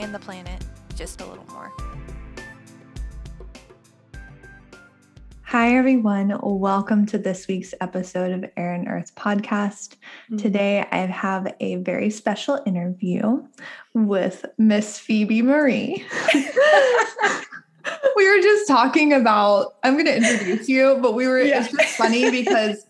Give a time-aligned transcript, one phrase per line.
[0.00, 0.64] and the planet
[0.96, 1.70] just a little more.
[5.42, 6.38] Hi, everyone.
[6.42, 9.96] Welcome to this week's episode of Air and Earth podcast.
[9.96, 10.38] Mm-hmm.
[10.38, 13.42] Today, I have a very special interview
[13.92, 16.02] with Miss Phoebe Marie.
[18.16, 21.62] we were just talking about, I'm going to introduce you, but we were, yeah.
[21.62, 22.86] it's just funny because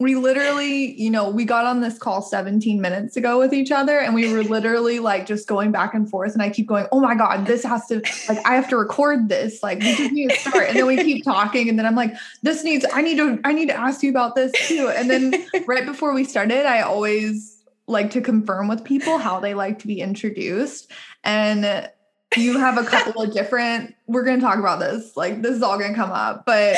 [0.00, 3.98] we literally, you know, we got on this call 17 minutes ago with each other
[3.98, 6.32] and we were literally like just going back and forth.
[6.32, 9.28] And I keep going, oh my God, this has to, like, I have to record
[9.28, 9.62] this.
[9.62, 10.68] Like, we just need to start.
[10.68, 11.68] And then we keep talking.
[11.68, 14.36] And then I'm like, this needs, I need to, I need to ask you about
[14.36, 14.88] this too.
[14.88, 15.34] And then
[15.66, 19.86] right before we started, I always like to confirm with people how they like to
[19.86, 20.90] be introduced.
[21.24, 21.90] And
[22.36, 25.62] you have a couple of different we're going to talk about this like this is
[25.62, 26.76] all going to come up but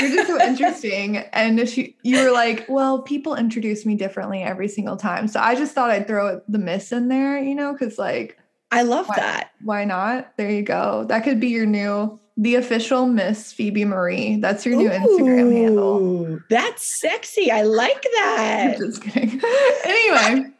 [0.00, 1.18] you're just so interesting.
[1.18, 5.28] And she, you were like well people introduce me differently every single time.
[5.28, 8.38] So i just thought i'd throw the miss in there you know because like
[8.72, 9.50] i love why, that.
[9.62, 10.36] why not?
[10.36, 11.04] There you go.
[11.08, 14.36] That could be your new the official miss phoebe marie.
[14.36, 16.40] That's your new Ooh, instagram handle.
[16.50, 17.50] That's sexy.
[17.50, 18.78] I like that.
[18.78, 19.40] just kidding.
[19.84, 20.53] Anyway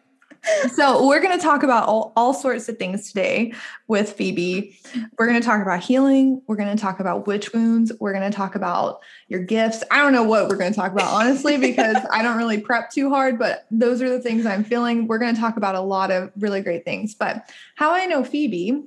[0.72, 3.52] so we're going to talk about all, all sorts of things today
[3.88, 4.78] with phoebe.
[5.18, 6.42] We're going to talk about healing.
[6.46, 7.92] We're going to talk about witch wounds.
[8.00, 9.82] We're going to talk about your gifts.
[9.90, 12.90] I don't know what we're going to talk about honestly because i don't really prep
[12.90, 15.06] too hard but those are the things i'm feeling.
[15.06, 17.14] We're going to talk about a lot of really great things.
[17.14, 18.84] But how i know phoebe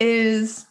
[0.00, 0.66] is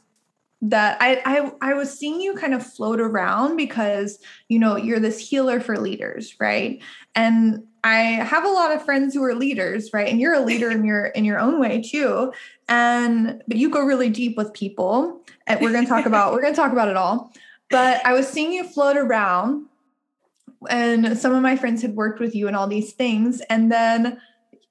[0.61, 4.99] that I, I I was seeing you kind of float around because you know you're
[4.99, 6.81] this healer for leaders, right?
[7.15, 10.07] And I have a lot of friends who are leaders, right?
[10.07, 12.31] And you're a leader in your in your own way too.
[12.69, 15.21] And but you go really deep with people.
[15.47, 17.33] And we're to talk about we're to talk about it all.
[17.69, 19.65] But I was seeing you float around
[20.69, 24.21] and some of my friends had worked with you and all these things and then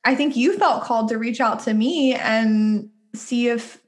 [0.04, 3.81] I think you felt called to reach out to me and see if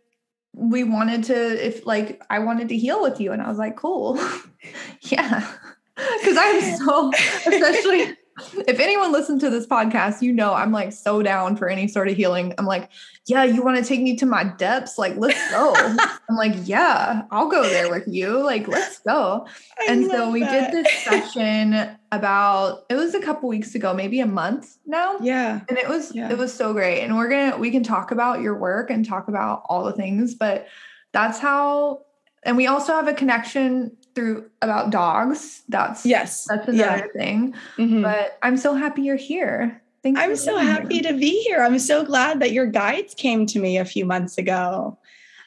[0.55, 3.77] we wanted to if like I wanted to heal with you and I was like
[3.77, 4.19] cool.
[5.03, 5.49] yeah.
[5.97, 7.13] Cuz I'm so
[7.47, 11.87] especially if anyone listens to this podcast, you know I'm like so down for any
[11.89, 12.55] sort of healing.
[12.59, 12.89] I'm like,
[13.27, 14.99] yeah, you want to take me to my depths?
[14.99, 15.75] Like, let's go.
[16.29, 18.43] I'm like, yeah, I'll go there with you.
[18.43, 19.47] Like, let's go.
[19.79, 20.73] I and so we that.
[20.73, 25.19] did this session about it was a couple weeks ago, maybe a month now.
[25.21, 25.61] Yeah.
[25.69, 26.31] And it was yeah.
[26.31, 27.03] it was so great.
[27.03, 30.35] And we're gonna we can talk about your work and talk about all the things,
[30.35, 30.67] but
[31.13, 32.05] that's how
[32.45, 35.63] and we also have a connection through about dogs.
[35.69, 37.21] That's yes, that's another yeah.
[37.23, 37.55] thing.
[37.77, 38.03] Mm-hmm.
[38.03, 39.83] But I'm so happy you're here.
[40.03, 41.13] Thanks I'm so happy here.
[41.13, 41.63] to be here.
[41.63, 44.99] I'm so glad that your guides came to me a few months ago.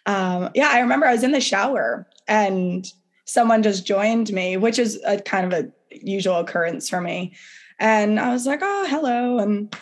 [0.05, 2.89] Um, yeah, I remember I was in the shower and
[3.25, 7.33] someone just joined me, which is a kind of a usual occurrence for me.
[7.79, 9.39] And I was like, oh, hello.
[9.39, 9.75] And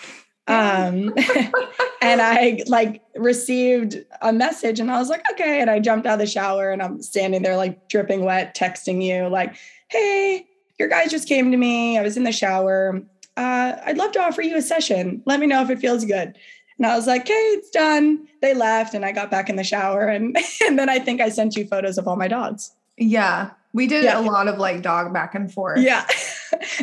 [0.48, 1.14] um
[2.02, 6.14] and i like received a message and i was like okay and i jumped out
[6.14, 9.56] of the shower and i'm standing there like dripping wet texting you like
[9.88, 10.46] hey
[10.80, 11.98] your guys just came to me.
[11.98, 13.02] I was in the shower.
[13.36, 15.24] Uh, i'd love to offer you a session.
[15.26, 16.38] Let me know if it feels good.
[16.78, 18.28] And i was like okay it's done.
[18.42, 21.30] They left and i got back in the shower and and then i think i
[21.30, 22.72] sent you photos of all my dogs.
[22.98, 23.52] Yeah.
[23.74, 24.20] We did yeah.
[24.20, 25.80] a lot of like dog back and forth.
[25.80, 26.06] Yeah.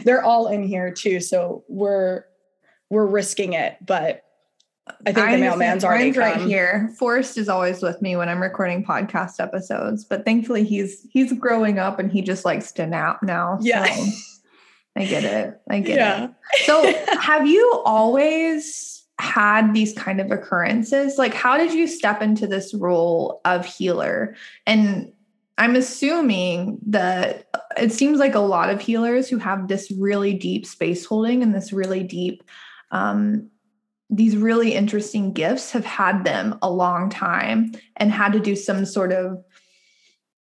[0.04, 2.24] They're all in here too so we're
[2.90, 4.24] we're risking it, but
[5.06, 6.22] I think I the mailman's already come.
[6.22, 6.92] right here.
[6.98, 11.78] Forrest is always with me when I'm recording podcast episodes, but thankfully he's he's growing
[11.78, 13.58] up and he just likes to nap now.
[13.60, 13.84] Yeah.
[13.86, 14.04] So
[14.96, 15.60] I get it.
[15.70, 16.24] I get yeah.
[16.24, 16.30] it.
[16.64, 21.18] So have you always had these kind of occurrences?
[21.18, 24.34] Like how did you step into this role of healer?
[24.66, 25.12] And
[25.58, 27.46] I'm assuming that
[27.76, 31.54] it seems like a lot of healers who have this really deep space holding and
[31.54, 32.42] this really deep
[32.90, 33.50] um,
[34.10, 38.84] these really interesting gifts have had them a long time and had to do some
[38.84, 39.42] sort of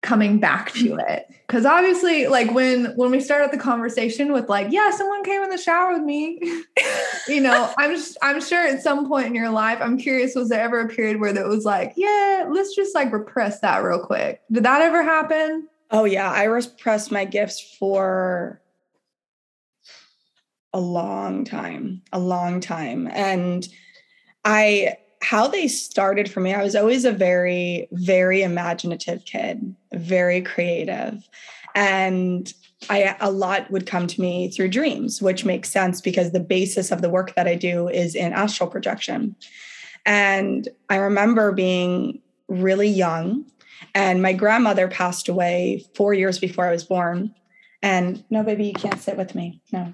[0.02, 1.00] coming back to mm-hmm.
[1.12, 1.28] it.
[1.46, 5.42] Because obviously like when when we start started the conversation with like yeah someone came
[5.44, 6.40] in the shower with me
[7.28, 10.50] you know i'm just i'm sure at some point in your life i'm curious was
[10.50, 14.00] there ever a period where that was like yeah let's just like repress that real
[14.00, 14.42] quick.
[14.52, 15.68] Did that ever happen?
[15.92, 18.62] Oh yeah i repressed my gifts for
[20.74, 23.10] a long time, a long time.
[23.12, 23.68] And
[24.46, 30.42] I how they started for me, I was always a very, very imaginative kid, very
[30.42, 31.28] creative.
[31.74, 32.54] And
[32.90, 36.92] I a lot would come to me through dreams, which makes sense because the basis
[36.92, 39.36] of the work that I do is in astral projection.
[40.06, 43.46] And I remember being really young,
[43.94, 47.34] and my grandmother passed away four years before I was born.
[47.82, 49.62] And no, baby, you can't sit with me.
[49.72, 49.94] No.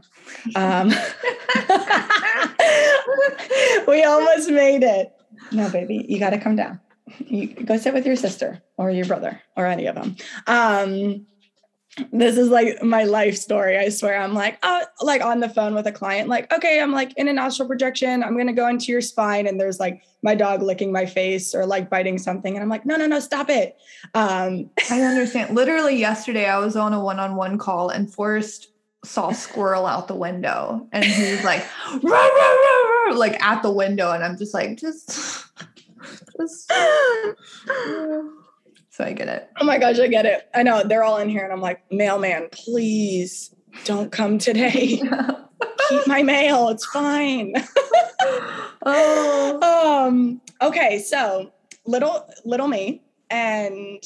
[0.56, 0.88] Um,
[3.88, 5.12] we almost made it.
[5.51, 6.80] No, baby, you got to come down.
[7.27, 10.15] You go sit with your sister or your brother or any of them.
[10.47, 11.25] Um,
[12.11, 13.77] this is like my life story.
[13.77, 14.19] I swear.
[14.19, 17.27] I'm like, oh, like on the phone with a client, like, okay, I'm like in
[17.27, 18.23] an astral projection.
[18.23, 21.65] I'm gonna go into your spine, and there's like my dog licking my face or
[21.65, 23.77] like biting something, and I'm like, no, no, no, stop it.
[24.15, 25.55] Um, I understand.
[25.55, 28.69] Literally yesterday, I was on a one-on-one call, and Forrest
[29.05, 31.63] saw squirrel out the window, and he was like,
[32.01, 35.45] rah, rah, rah, like at the window, and I'm just like, just,
[36.37, 36.73] just.
[38.93, 39.49] So I get it.
[39.59, 40.47] Oh my gosh, I get it.
[40.53, 43.49] I know they're all in here, and I'm like, mailman, please
[43.85, 45.01] don't come today.
[45.89, 46.69] Keep my mail.
[46.69, 47.55] It's fine.
[48.85, 50.05] oh.
[50.05, 51.51] Um, okay, so
[51.87, 53.01] little little me
[53.31, 54.03] and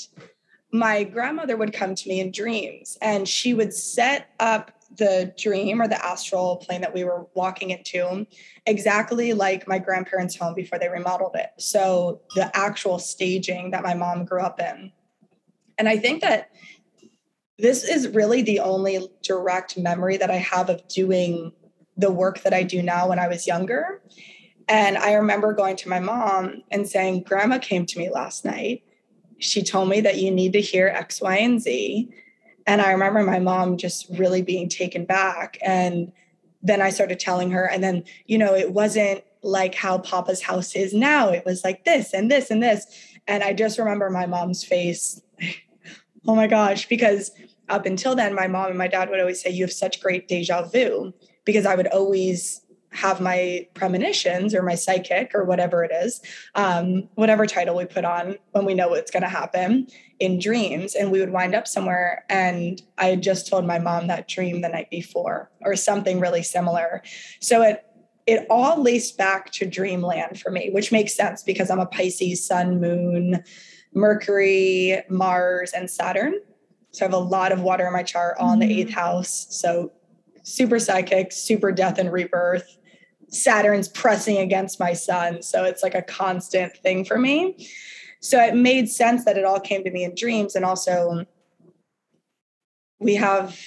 [0.71, 5.81] my grandmother would come to me in dreams and she would set up the dream
[5.81, 8.25] or the astral plane that we were walking into
[8.65, 11.49] exactly like my grandparents' home before they remodeled it.
[11.57, 14.91] So the actual staging that my mom grew up in.
[15.77, 16.49] And I think that
[17.59, 21.51] this is really the only direct memory that I have of doing
[21.97, 24.01] the work that I do now when I was younger.
[24.67, 28.83] And I remember going to my mom and saying, Grandma came to me last night.
[29.39, 32.09] She told me that you need to hear X, Y, and Z.
[32.67, 35.57] And I remember my mom just really being taken back.
[35.61, 36.11] And
[36.61, 40.75] then I started telling her, and then, you know, it wasn't like how Papa's house
[40.75, 41.29] is now.
[41.29, 42.85] It was like this and this and this.
[43.25, 45.21] And I just remember my mom's face.
[46.27, 47.31] oh my gosh, because
[47.69, 50.27] up until then, my mom and my dad would always say, You have such great
[50.27, 51.13] deja vu,
[51.45, 52.61] because I would always
[52.97, 56.19] have my premonitions or my psychic or whatever it is,
[56.55, 59.85] um, whatever title we put on when we know what's going to happen
[60.19, 60.95] in dreams.
[60.95, 62.25] And we would wind up somewhere.
[62.27, 66.41] And I had just told my mom that dream the night before or something really
[66.41, 67.03] similar.
[67.39, 67.85] So it,
[68.25, 72.44] it all laced back to dreamland for me, which makes sense because I'm a Pisces,
[72.44, 73.44] sun, moon,
[73.94, 76.33] Mercury, Mars, and Saturn.
[76.91, 78.99] So I have a lot of water in my chart all in the eighth mm-hmm.
[78.99, 79.45] house.
[79.51, 79.91] So
[80.41, 82.77] super psychic, super death and rebirth.
[83.29, 85.41] Saturn's pressing against my sun.
[85.41, 87.68] So it's like a constant thing for me.
[88.19, 90.56] So it made sense that it all came to me in dreams.
[90.56, 91.25] And also,
[93.00, 93.59] we have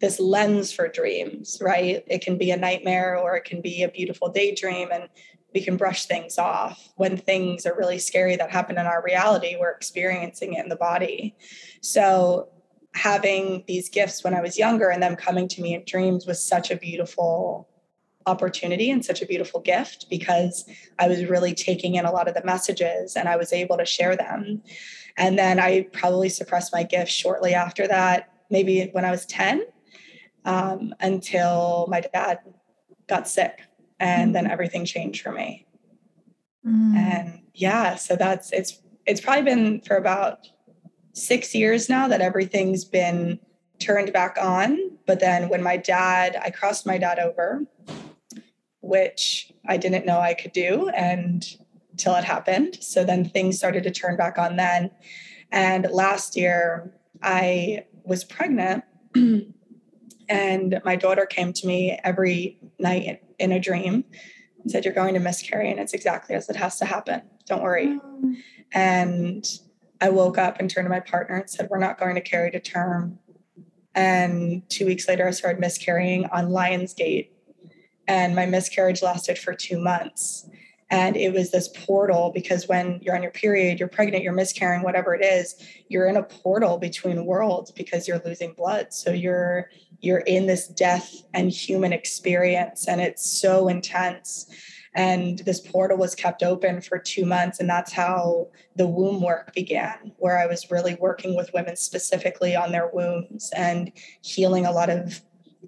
[0.00, 2.04] this lens for dreams, right?
[2.06, 4.88] It can be a nightmare or it can be a beautiful daydream.
[4.92, 5.08] And
[5.54, 9.56] we can brush things off when things are really scary that happen in our reality.
[9.58, 11.36] We're experiencing it in the body.
[11.80, 12.48] So
[12.94, 16.44] having these gifts when I was younger and them coming to me in dreams was
[16.44, 17.68] such a beautiful
[18.26, 20.64] opportunity and such a beautiful gift because
[20.98, 23.84] I was really taking in a lot of the messages and I was able to
[23.84, 24.62] share them.
[25.16, 29.64] And then I probably suppressed my gift shortly after that, maybe when I was 10,
[30.44, 32.40] um, until my dad
[33.08, 33.60] got sick.
[34.00, 34.50] And then mm.
[34.50, 35.66] everything changed for me.
[36.66, 36.94] Mm.
[36.96, 40.48] And yeah, so that's it's it's probably been for about
[41.12, 43.38] six years now that everything's been
[43.78, 44.78] turned back on.
[45.06, 47.62] But then when my dad, I crossed my dad over,
[48.84, 51.44] which I didn't know I could do and
[51.92, 52.78] until it happened.
[52.80, 54.90] So then things started to turn back on then.
[55.50, 58.84] And last year I was pregnant
[60.28, 64.04] and my daughter came to me every night in a dream
[64.62, 65.70] and said, You're going to miscarry.
[65.70, 67.22] And it's exactly as it has to happen.
[67.46, 67.86] Don't worry.
[67.86, 68.36] Mm.
[68.72, 69.46] And
[70.00, 72.50] I woke up and turned to my partner and said, We're not going to carry
[72.50, 73.18] to term.
[73.94, 77.28] And two weeks later, I started miscarrying on Lionsgate.
[78.06, 80.48] And my miscarriage lasted for two months.
[80.90, 84.82] And it was this portal because when you're on your period, you're pregnant, you're miscarrying,
[84.82, 85.56] whatever it is,
[85.88, 88.92] you're in a portal between worlds because you're losing blood.
[88.92, 89.70] So you're
[90.00, 94.46] you're in this death and human experience, and it's so intense
[94.94, 99.52] and this portal was kept open for two months and that's how the womb work
[99.54, 103.92] began where i was really working with women specifically on their wombs and
[104.22, 105.20] healing a lot of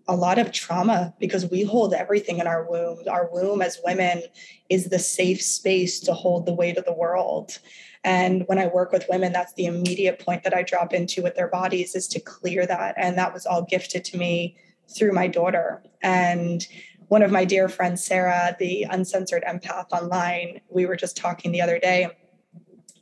[0.09, 2.99] a lot of trauma because we hold everything in our womb.
[3.09, 4.23] Our womb as women
[4.69, 7.59] is the safe space to hold the weight of the world.
[8.05, 11.35] And when i work with women that's the immediate point that i drop into with
[11.35, 12.95] their bodies is to clear that.
[12.97, 14.57] And that was all gifted to me
[14.89, 15.83] through my daughter.
[16.03, 16.67] And
[17.09, 21.61] one of my dear friends, Sarah, the uncensored empath online, we were just talking the
[21.61, 22.09] other day,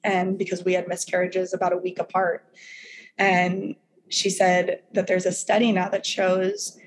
[0.03, 2.47] and because we had miscarriages about a week apart.
[3.17, 3.77] And
[4.09, 6.79] she said that there's a study now that shows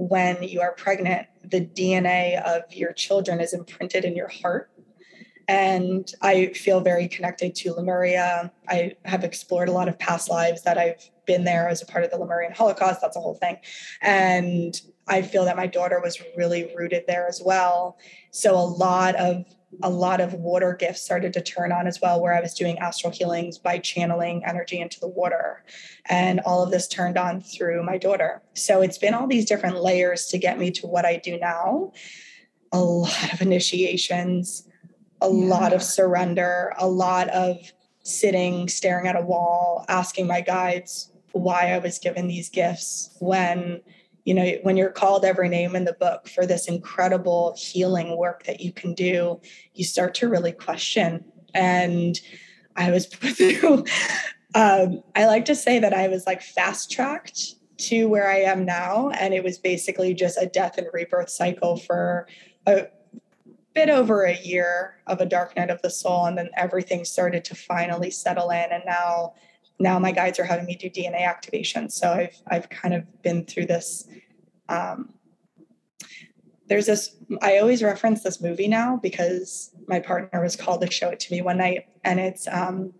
[0.00, 4.70] when you are pregnant, the DNA of your children is imprinted in your heart.
[5.46, 8.52] And I feel very connected to Lemuria.
[8.68, 12.04] I have explored a lot of past lives that I've been there as a part
[12.04, 13.00] of the Lemurian Holocaust.
[13.00, 13.58] That's a whole thing.
[14.00, 17.98] And I feel that my daughter was really rooted there as well.
[18.30, 19.44] So a lot of
[19.82, 22.78] a lot of water gifts started to turn on as well, where I was doing
[22.78, 25.62] astral healings by channeling energy into the water.
[26.06, 28.42] And all of this turned on through my daughter.
[28.54, 31.92] So it's been all these different layers to get me to what I do now.
[32.72, 34.66] A lot of initiations,
[35.20, 35.32] a yeah.
[35.32, 37.56] lot of surrender, a lot of
[38.02, 43.82] sitting, staring at a wall, asking my guides why I was given these gifts when
[44.24, 48.44] you know when you're called every name in the book for this incredible healing work
[48.44, 49.40] that you can do
[49.74, 51.24] you start to really question.
[51.54, 52.18] And
[52.76, 53.84] i was put through
[54.54, 58.64] um, i like to say that i was like fast tracked to where i am
[58.64, 59.10] now.
[59.10, 62.28] And it was basically just a death and rebirth cycle for
[62.66, 62.86] a
[63.74, 66.26] bit over a year of a dark night of the soul.
[66.26, 68.66] And then everything started to finally settle in.
[68.70, 69.34] And now
[69.80, 71.88] now my guides are having me do DNA activation.
[71.88, 74.06] So I've I've kind of been through this.
[74.68, 75.14] Um,
[76.68, 77.16] there's this.
[77.42, 81.32] I always reference this movie now because my partner was called to show it to
[81.34, 82.92] me one night, and it's um,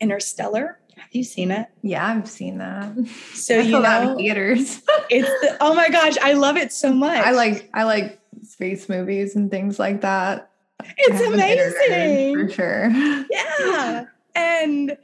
[0.00, 0.80] Interstellar.
[0.96, 1.68] Have you seen it?
[1.82, 2.94] Yeah, I've seen that.
[3.32, 4.82] So you know, theaters.
[5.10, 7.24] it's the, oh my gosh, I love it so much.
[7.24, 10.50] I like I like space movies and things like that.
[10.98, 12.90] It's amazing for sure.
[13.30, 14.04] Yeah,
[14.34, 14.96] and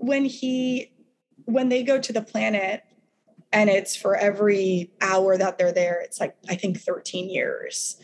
[0.00, 0.92] when he
[1.44, 2.82] when they go to the planet
[3.52, 7.96] and it's for every hour that they're there it's like i think 13 years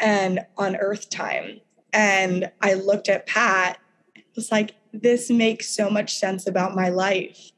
[0.00, 1.60] and on earth time.
[1.92, 3.78] And i looked at pat
[4.16, 7.50] it was like this makes so much sense about my life.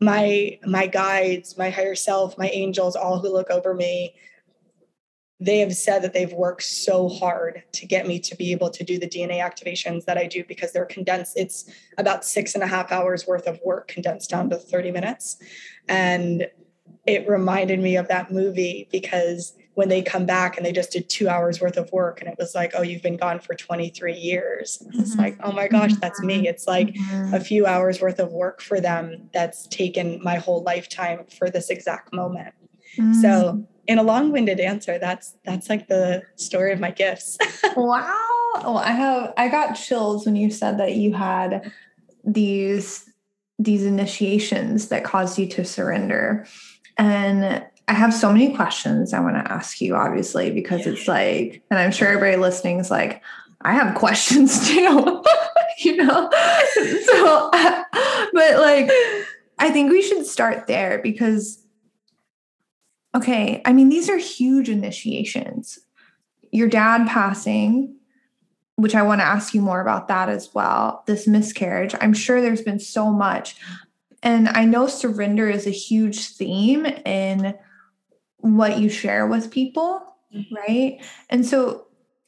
[0.00, 4.14] My my guides my higher self my angels all who look over me
[5.40, 8.84] they have said that they've worked so hard to get me to be able to
[8.84, 11.36] do the DNA activations that I do because they're condensed.
[11.36, 15.36] It's about six and a half hours worth of work condensed down to 30 minutes.
[15.88, 16.46] And
[17.06, 21.08] it reminded me of that movie because when they come back and they just did
[21.08, 24.14] two hours worth of work and it was like, oh, you've been gone for 23
[24.14, 24.80] years.
[24.80, 25.00] Mm-hmm.
[25.00, 26.36] It's like, oh my gosh, that's me.
[26.36, 26.46] Mm-hmm.
[26.46, 27.34] It's like mm-hmm.
[27.34, 31.70] a few hours worth of work for them that's taken my whole lifetime for this
[31.70, 32.54] exact moment.
[32.96, 33.14] Mm-hmm.
[33.14, 37.38] So in a long-winded answer that's that's like the story of my gifts.
[37.76, 38.20] Wow.
[38.62, 41.72] Well i have i got chills when you said that you had
[42.24, 43.10] these
[43.58, 46.46] these initiations that caused you to surrender.
[46.96, 51.62] And i have so many questions i want to ask you obviously because it's like
[51.70, 53.22] and i'm sure everybody listening is like
[53.62, 55.22] i have questions too
[55.78, 56.30] you know?
[57.04, 57.50] So
[58.32, 58.90] but like
[59.58, 61.63] i think we should start there because
[63.14, 65.78] okay, I mean, these are huge initiations.
[66.50, 67.96] Your dad passing,
[68.76, 71.94] which I want to ask you more about that as well, this miscarriage.
[72.00, 73.56] I'm sure there's been so much.
[74.22, 77.54] And I know surrender is a huge theme in
[78.38, 80.02] what you share with people,
[80.34, 80.54] mm-hmm.
[80.54, 81.04] right?
[81.30, 81.86] And so,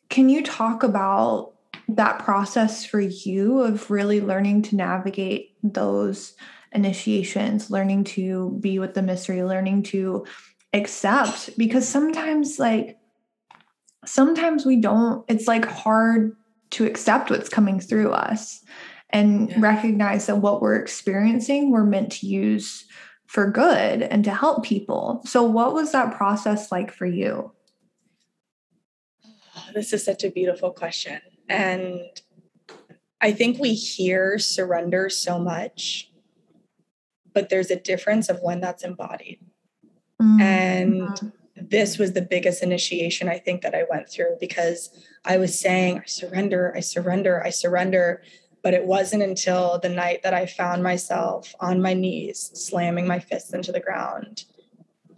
[0.08, 1.54] can you talk about
[1.88, 6.34] that process for you of really learning to navigate those
[6.72, 10.24] initiations, learning to be with the mystery, learning to
[10.76, 12.98] accept because sometimes like
[14.04, 16.36] sometimes we don't it's like hard
[16.70, 18.62] to accept what's coming through us
[19.10, 19.60] and yeah.
[19.60, 22.84] recognize that what we're experiencing we're meant to use
[23.26, 25.20] for good and to help people.
[25.24, 27.52] So what was that process like for you?
[29.74, 32.00] This is such a beautiful question and
[33.20, 36.10] i think we hear surrender so much
[37.32, 39.38] but there's a difference of when that's embodied
[40.20, 40.40] Mm-hmm.
[40.40, 44.90] And this was the biggest initiation I think that I went through because
[45.24, 48.22] I was saying, I surrender, I surrender, I surrender.
[48.62, 53.20] But it wasn't until the night that I found myself on my knees, slamming my
[53.20, 54.44] fists into the ground.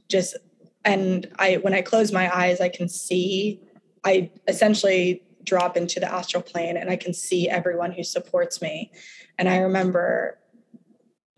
[0.09, 0.37] Just,
[0.85, 3.61] and I, when I close my eyes, I can see,
[4.05, 8.93] I essentially drop into the astral plane and I can see everyone who supports me.
[9.39, 10.39] And I remember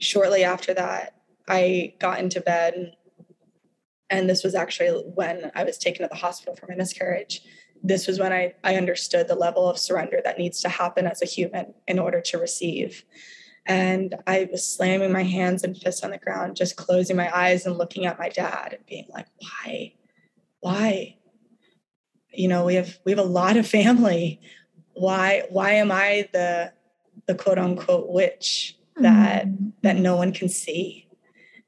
[0.01, 1.15] shortly after that,
[1.49, 2.97] I got into bed
[4.11, 7.43] and this was actually when I was taken to the hospital for my miscarriage.
[7.83, 11.23] This was when I, I understood the level of surrender that needs to happen as
[11.23, 13.05] a human in order to receive.
[13.65, 17.65] And I was slamming my hands and fists on the ground, just closing my eyes
[17.65, 19.95] and looking at my dad and being like, why?
[20.61, 21.17] Why?
[22.33, 24.41] you know, we have we have a lot of family.
[24.95, 26.73] Why why am I the
[27.27, 29.71] the quote unquote witch that mm-hmm.
[29.83, 31.07] that no one can see?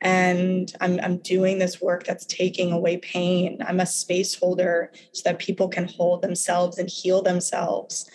[0.03, 3.59] And I'm, I'm doing this work that's taking away pain.
[3.65, 8.11] I'm a space holder so that people can hold themselves and heal themselves.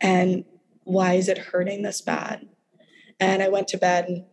[0.00, 0.44] And
[0.84, 2.48] why is it hurting this bad?
[3.18, 4.26] And I went to bed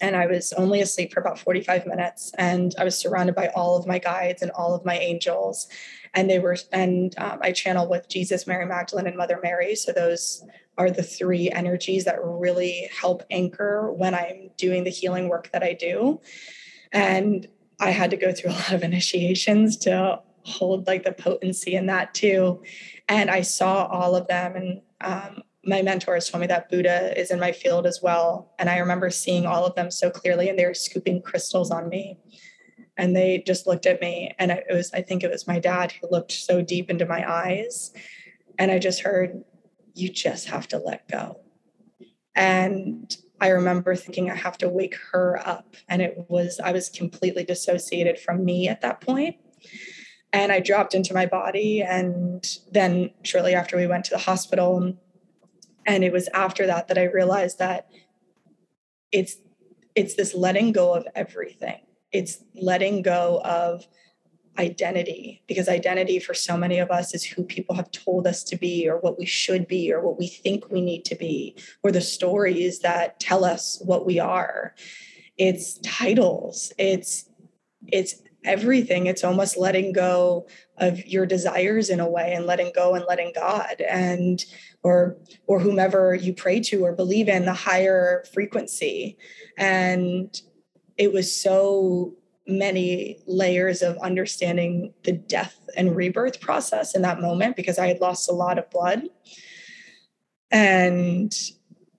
[0.00, 2.32] and I was only asleep for about 45 minutes.
[2.38, 5.66] And I was surrounded by all of my guides and all of my angels.
[6.14, 9.74] And they were, and um, I channel with Jesus, Mary Magdalene, and Mother Mary.
[9.74, 10.44] So those
[10.78, 15.62] are the three energies that really help anchor when I'm doing the healing work that
[15.62, 16.20] I do.
[16.92, 17.46] And
[17.80, 21.86] I had to go through a lot of initiations to hold like the potency in
[21.86, 22.62] that too.
[23.08, 24.56] And I saw all of them.
[24.56, 28.54] And um, my mentors told me that Buddha is in my field as well.
[28.58, 31.88] And I remember seeing all of them so clearly, and they were scooping crystals on
[31.88, 32.18] me.
[32.96, 34.32] And they just looked at me.
[34.38, 37.30] And it was, I think it was my dad who looked so deep into my
[37.30, 37.92] eyes.
[38.58, 39.44] And I just heard,
[39.98, 41.40] you just have to let go.
[42.34, 45.76] And I remember thinking I have to wake her up.
[45.88, 49.36] And it was, I was completely dissociated from me at that point.
[50.32, 51.82] And I dropped into my body.
[51.82, 54.94] And then shortly after we went to the hospital,
[55.86, 57.88] and it was after that that I realized that
[59.10, 59.36] it's
[59.94, 61.80] it's this letting go of everything.
[62.12, 63.86] It's letting go of
[64.58, 68.56] identity because identity for so many of us is who people have told us to
[68.56, 71.92] be or what we should be or what we think we need to be or
[71.92, 74.74] the stories that tell us what we are.
[75.36, 76.72] It's titles.
[76.78, 77.30] It's
[77.86, 79.06] it's everything.
[79.06, 80.46] It's almost letting go
[80.76, 84.44] of your desires in a way and letting go and letting god and
[84.82, 89.16] or or whomever you pray to or believe in the higher frequency.
[89.56, 90.40] And
[90.96, 92.14] it was so
[92.48, 98.00] many layers of understanding the death and rebirth process in that moment because I had
[98.00, 99.02] lost a lot of blood.
[100.50, 101.32] And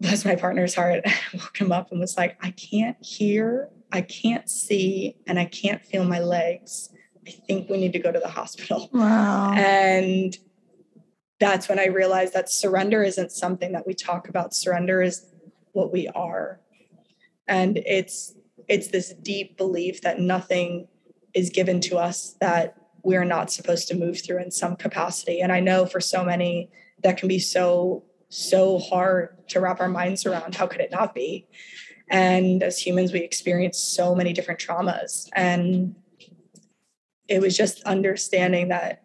[0.01, 4.01] bless my partner's heart, I woke him up and was like, I can't hear, I
[4.01, 6.89] can't see, and I can't feel my legs.
[7.27, 8.89] I think we need to go to the hospital.
[8.91, 9.53] Wow.
[9.53, 10.35] And
[11.39, 14.53] that's when I realized that surrender isn't something that we talk about.
[14.53, 15.25] Surrender is
[15.73, 16.59] what we are.
[17.47, 18.33] And it's
[18.69, 20.87] it's this deep belief that nothing
[21.33, 25.41] is given to us that we're not supposed to move through in some capacity.
[25.41, 26.69] And I know for so many
[27.03, 30.55] that can be so, so hard to wrap our minds around.
[30.55, 31.47] How could it not be?
[32.09, 35.27] And as humans, we experience so many different traumas.
[35.33, 35.95] And
[37.27, 39.03] it was just understanding that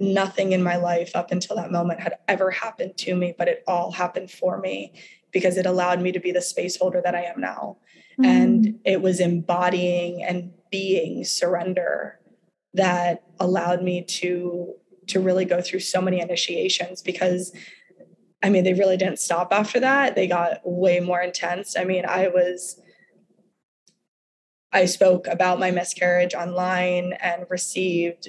[0.00, 3.62] nothing in my life up until that moment had ever happened to me, but it
[3.66, 4.92] all happened for me
[5.30, 7.76] because it allowed me to be the space holder that I am now.
[8.20, 8.26] Mm.
[8.26, 12.20] And it was embodying and being surrender
[12.74, 14.74] that allowed me to
[15.08, 17.52] to really go through so many initiations because
[18.42, 20.14] I mean they really didn't stop after that.
[20.14, 21.76] They got way more intense.
[21.76, 22.80] I mean, I was
[24.72, 28.28] I spoke about my miscarriage online and received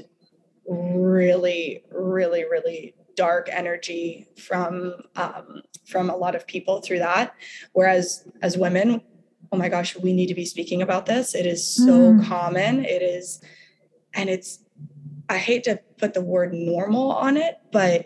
[0.67, 7.35] really, really, really dark energy from um, from a lot of people through that.
[7.73, 9.01] Whereas as women,
[9.51, 11.35] oh my gosh, we need to be speaking about this.
[11.35, 12.25] It is so mm.
[12.25, 12.85] common.
[12.85, 13.41] It is,
[14.13, 14.59] and it's,
[15.29, 18.05] I hate to put the word normal on it, but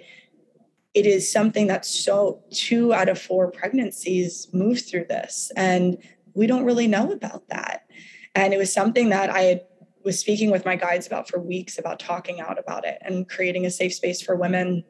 [0.94, 5.52] it is something that so two out of four pregnancies move through this.
[5.56, 5.98] And
[6.34, 7.86] we don't really know about that.
[8.34, 9.62] And it was something that I had,
[10.04, 13.66] was speaking with my guides about for weeks about talking out about it and creating
[13.66, 14.84] a safe space for women.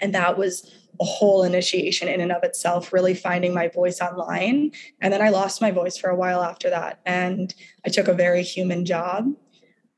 [0.00, 4.72] And that was a whole initiation in and of itself, really finding my voice online.
[5.00, 7.00] And then I lost my voice for a while after that.
[7.04, 7.54] And
[7.84, 9.32] I took a very human job.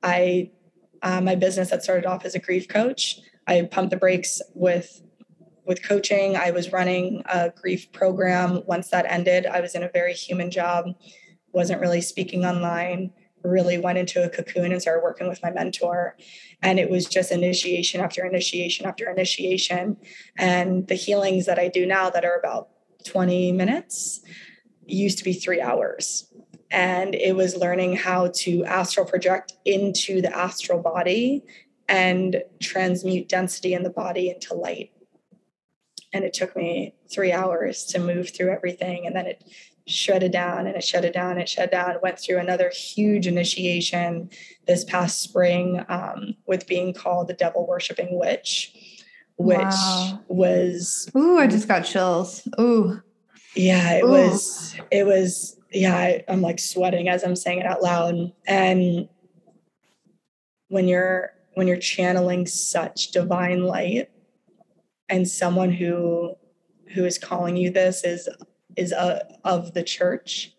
[0.02, 0.50] I,
[1.02, 5.02] uh, my business that started off as a grief coach, I pumped the brakes with
[5.64, 6.34] with coaching.
[6.34, 8.62] I was running a grief program.
[8.66, 10.87] Once that ended, I was in a very human job,
[11.52, 16.16] wasn't really speaking online really went into a cocoon and started working with my mentor.
[16.62, 19.96] And it was just initiation after initiation after initiation.
[20.37, 22.68] And the healings that I do now that are about
[23.05, 24.20] 20 minutes
[24.87, 26.33] used to be three hours.
[26.70, 31.44] And it was learning how to astral project into the astral body
[31.88, 34.92] and transmute density in the body into light.
[36.12, 39.07] And it took me three hours to move through everything.
[39.07, 39.44] And then it
[39.88, 44.29] shredded down and it shut down and it shut down went through another huge initiation
[44.66, 48.74] this past spring um, with being called the devil worshiping witch
[49.37, 50.20] which wow.
[50.29, 53.01] was ooh i just got chills ooh
[53.55, 54.09] yeah it ooh.
[54.09, 59.09] was it was yeah I, i'm like sweating as i'm saying it out loud and
[60.68, 64.11] when you're when you're channeling such divine light
[65.09, 66.35] and someone who
[66.94, 68.29] who is calling you this is
[68.78, 70.54] is a, of the church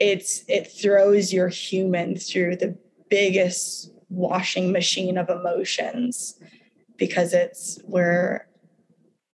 [0.00, 2.76] it's it throws your human through the
[3.10, 6.38] biggest washing machine of emotions
[6.96, 8.48] because it's where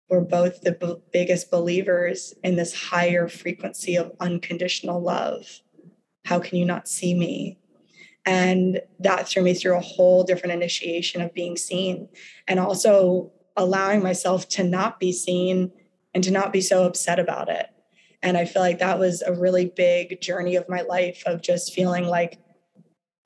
[0.08, 5.60] we're both the b- biggest believers in this higher frequency of unconditional love
[6.24, 7.58] how can you not see me
[8.26, 12.08] and that threw me through a whole different initiation of being seen
[12.48, 15.70] and also allowing myself to not be seen
[16.14, 17.66] and to not be so upset about it.
[18.24, 21.74] And I feel like that was a really big journey of my life of just
[21.74, 22.38] feeling like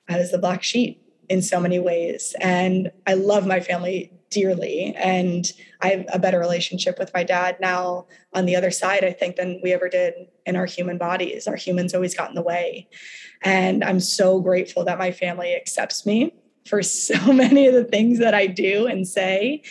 [0.09, 2.35] I was the black sheep in so many ways.
[2.41, 4.93] And I love my family dearly.
[4.97, 9.13] And I have a better relationship with my dad now on the other side, I
[9.13, 10.13] think, than we ever did
[10.45, 11.47] in our human bodies.
[11.47, 12.89] Our humans always got in the way.
[13.41, 16.33] And I'm so grateful that my family accepts me
[16.67, 19.63] for so many of the things that I do and say.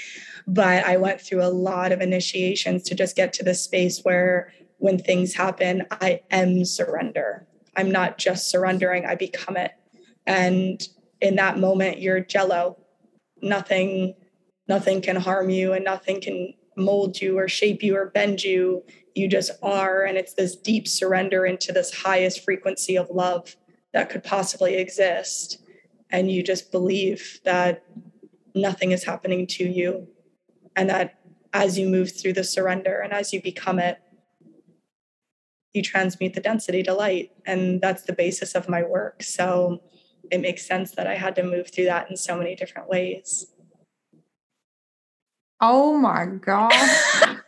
[0.47, 4.55] But I went through a lot of initiations to just get to the space where
[4.79, 7.47] when things happen, I am surrender.
[7.77, 9.73] I'm not just surrendering, I become it.
[10.27, 10.81] And
[11.21, 12.79] in that moment, you're jello.
[13.43, 14.14] Nothing,
[14.69, 18.85] nothing can harm you and nothing can mold you or shape you or bend you.
[19.14, 20.05] You just are.
[20.05, 23.57] And it's this deep surrender into this highest frequency of love
[23.93, 25.62] that could possibly exist.
[26.11, 27.85] And you just believe that
[28.55, 30.09] nothing is happening to you.
[30.77, 31.19] And that
[31.53, 33.99] as you move through the surrender and as you become it,
[35.79, 37.31] you transmute the density to light.
[37.47, 39.23] And that's the basis of my work.
[39.23, 39.81] So
[40.31, 43.47] it makes sense that I had to move through that in so many different ways.
[45.61, 46.73] Oh my God.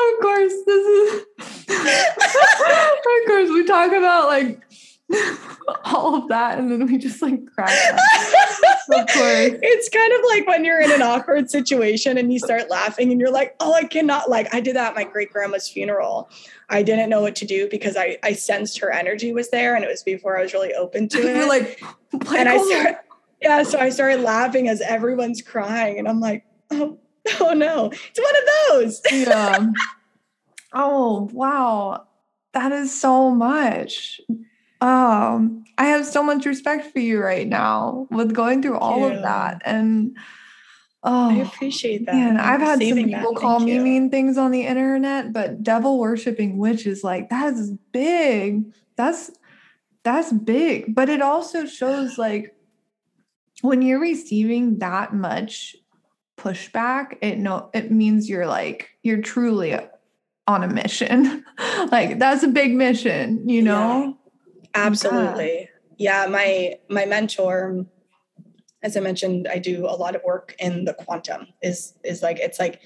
[0.00, 1.26] of course, this is.
[1.68, 4.60] of course, we talk about like
[5.84, 7.70] all of that, and then we just like crack.
[8.92, 12.70] of course, it's kind of like when you're in an awkward situation and you start
[12.70, 15.68] laughing, and you're like, "Oh, I cannot!" Like I did that at my great grandma's
[15.68, 16.30] funeral.
[16.68, 19.84] I didn't know what to do because I I sensed her energy was there, and
[19.84, 21.48] it was before I was really open to it.
[21.48, 21.80] Like,
[22.36, 22.98] and I started,
[23.42, 26.98] yeah, so I started laughing as everyone's crying, and I'm like, "Oh."
[27.38, 29.00] Oh no, it's one of those.
[29.12, 29.66] yeah.
[30.72, 32.06] Oh, wow.
[32.52, 34.20] That is so much.
[34.80, 39.22] Um, I have so much respect for you right now with going through all of
[39.22, 39.62] that.
[39.64, 40.16] And
[41.02, 42.14] oh, I appreciate that.
[42.14, 43.82] Man, I've had some people call me you.
[43.82, 48.72] mean things on the internet, but devil worshiping witches like that is big.
[48.96, 49.30] That's
[50.02, 50.94] that's big.
[50.94, 52.54] But it also shows like
[53.62, 55.76] when you're receiving that much
[56.38, 59.78] pushback, it no it means you're like you're truly
[60.46, 61.44] on a mission.
[61.90, 64.04] like that's a big mission, you know?
[64.04, 64.12] Yeah,
[64.74, 65.68] absolutely.
[65.98, 66.26] Yeah.
[66.26, 67.86] my my mentor
[68.82, 71.46] as I mentioned, I do a lot of work in the quantum.
[71.62, 72.80] Is is like it's like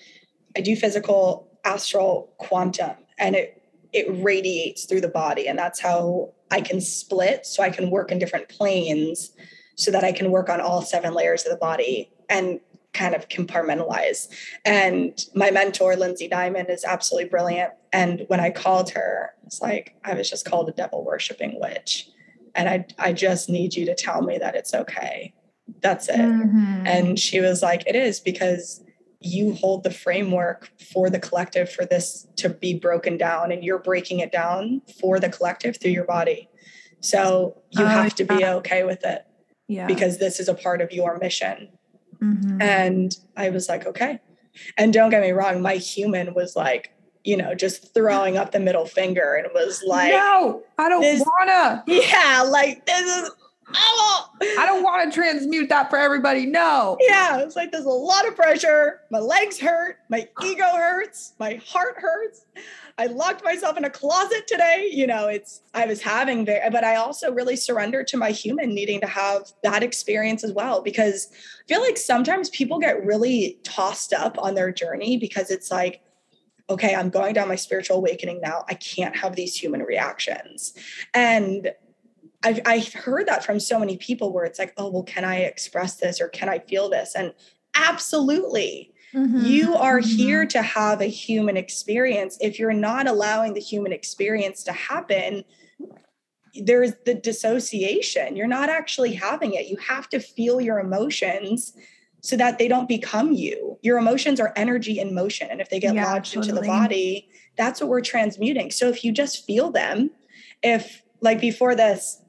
[0.56, 6.32] I do physical, astral, quantum, and it it radiates through the body, and that's how
[6.50, 7.46] I can split.
[7.46, 9.30] So I can work in different planes,
[9.76, 12.60] so that I can work on all seven layers of the body and
[12.92, 14.28] kind of compartmentalize.
[14.64, 17.72] And my mentor, Lindsay Diamond, is absolutely brilliant.
[17.94, 22.08] And when I called her, it's like I was just called a devil worshiping witch.
[22.54, 25.32] And I I just need you to tell me that it's okay.
[25.80, 26.16] That's it.
[26.16, 26.86] Mm-hmm.
[26.86, 28.82] And she was like, it is because
[29.20, 33.78] you hold the framework for the collective for this to be broken down and you're
[33.78, 36.50] breaking it down for the collective through your body.
[37.00, 39.24] So you uh, have to be okay with it.
[39.66, 39.86] Yeah.
[39.86, 41.70] Because this is a part of your mission
[42.24, 42.62] Mm-hmm.
[42.62, 44.20] And I was like, okay.
[44.76, 46.93] And don't get me wrong, my human was like,
[47.24, 51.24] you know, just throwing up the middle finger and was like, No, I don't this,
[51.26, 51.82] wanna.
[51.86, 53.30] Yeah, like this is
[53.74, 54.30] oh.
[54.58, 56.46] I don't want to transmute that for everybody.
[56.46, 56.98] No.
[57.00, 59.00] Yeah, it's like there's a lot of pressure.
[59.10, 59.98] My legs hurt.
[60.10, 61.32] My ego hurts.
[61.38, 62.44] My heart hurts.
[62.96, 64.88] I locked myself in a closet today.
[64.92, 68.74] You know, it's I was having very, but I also really surrendered to my human
[68.74, 73.58] needing to have that experience as well because I feel like sometimes people get really
[73.64, 76.02] tossed up on their journey because it's like,
[76.70, 78.64] okay, I'm going down my spiritual awakening now.
[78.68, 80.72] I can't have these human reactions.
[81.12, 81.72] And
[82.42, 85.40] I've, I've heard that from so many people where it's like, oh, well, can I
[85.40, 87.14] express this or can I feel this?
[87.14, 87.32] And
[87.74, 89.46] absolutely Mm-hmm.
[89.46, 90.16] You are mm-hmm.
[90.16, 92.36] here to have a human experience.
[92.40, 95.44] If you're not allowing the human experience to happen,
[96.54, 98.36] there's the dissociation.
[98.36, 99.66] You're not actually having it.
[99.66, 101.74] You have to feel your emotions
[102.24, 103.78] so that they don't become you.
[103.82, 105.46] Your emotions are energy in motion.
[105.50, 106.48] And if they get yeah, lodged totally.
[106.48, 108.70] into the body, that's what we're transmuting.
[108.70, 110.10] So if you just feel them,
[110.62, 112.22] if like before this,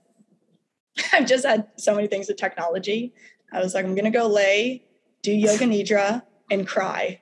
[1.13, 3.13] I've just had so many things with technology.
[3.53, 4.83] I was like, I'm gonna go lay,
[5.21, 7.21] do yoga nidra, and cry,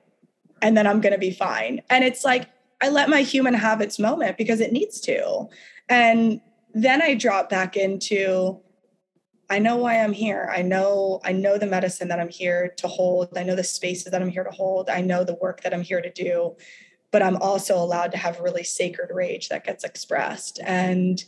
[0.63, 1.79] and then I'm gonna be fine.
[1.91, 2.49] And it's like
[2.81, 5.47] I let my human have its moment because it needs to.
[5.89, 6.41] And
[6.73, 8.59] then I drop back into
[9.53, 10.49] I know why I'm here.
[10.51, 13.37] I know I know the medicine that I'm here to hold.
[13.37, 14.89] I know the spaces that I'm here to hold.
[14.89, 16.55] I know the work that I'm here to do.
[17.11, 20.59] But I'm also allowed to have really sacred rage that gets expressed.
[20.63, 21.23] And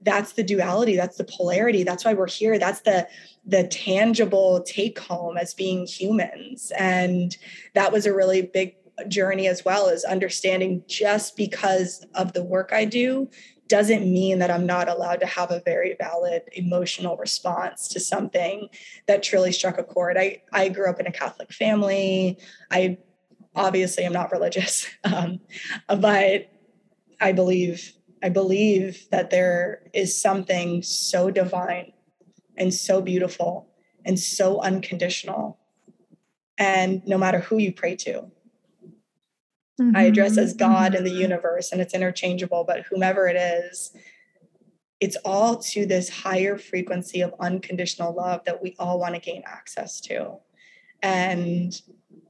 [0.00, 1.84] that's the duality, that's the polarity.
[1.84, 2.58] That's why we're here.
[2.58, 3.06] That's the
[3.46, 6.72] the tangible take home as being humans.
[6.76, 7.36] And
[7.74, 8.74] that was a really big
[9.06, 13.28] journey as well as understanding just because of the work I do
[13.68, 18.68] doesn't mean that I'm not allowed to have a very valid emotional response to something
[19.06, 20.16] that truly struck a chord.
[20.18, 22.38] I, I grew up in a Catholic family.
[22.70, 22.98] I
[23.54, 25.40] obviously am not religious, um,
[25.88, 26.50] but
[27.20, 31.92] I believe I believe that there is something so divine
[32.56, 33.68] and so beautiful
[34.04, 35.58] and so unconditional.
[36.56, 38.30] And no matter who you pray to,
[39.80, 39.96] Mm-hmm.
[39.96, 41.20] I address as God in the mm-hmm.
[41.20, 43.92] universe and it's interchangeable, but whomever it is,
[45.00, 49.42] it's all to this higher frequency of unconditional love that we all want to gain
[49.46, 50.36] access to.
[51.02, 51.80] And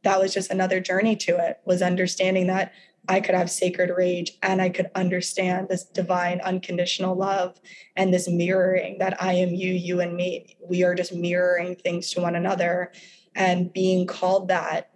[0.02, 2.72] that was just another journey to it was understanding that
[3.08, 7.60] I could have sacred rage and I could understand this divine unconditional love
[7.96, 10.56] and this mirroring that I am you, you and me.
[10.66, 12.92] We are just mirroring things to one another
[13.34, 14.93] and being called that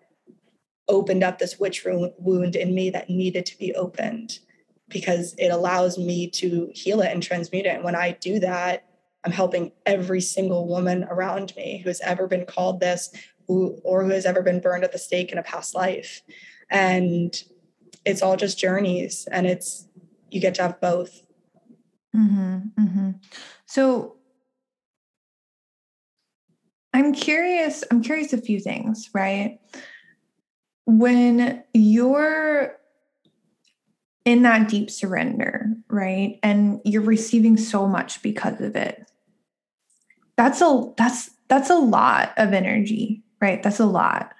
[0.88, 4.38] opened up this witch wound in me that needed to be opened
[4.88, 7.74] because it allows me to heal it and transmute it.
[7.74, 8.86] And when I do that,
[9.24, 13.10] I'm helping every single woman around me who has ever been called this
[13.46, 16.22] who, or who has ever been burned at the stake in a past life.
[16.70, 17.34] And
[18.04, 19.86] it's all just journeys and it's,
[20.30, 21.22] you get to have both.
[22.14, 23.10] Mm-hmm, mm-hmm.
[23.66, 24.16] So
[26.92, 29.58] I'm curious, I'm curious a few things, right?
[30.88, 32.74] When you're
[34.24, 36.38] in that deep surrender, right?
[36.42, 39.06] And you're receiving so much because of it.
[40.38, 43.62] That's a that's that's a lot of energy, right?
[43.62, 44.32] That's a lot.